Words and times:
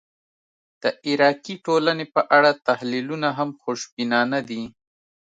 د 0.81 0.83
عراقي 1.07 1.55
ټولنې 1.65 2.05
په 2.15 2.21
اړه 2.37 2.51
تحلیلونه 2.67 3.27
هم 3.37 3.49
خوشبینانه 3.61 4.39
دي. 4.49 4.63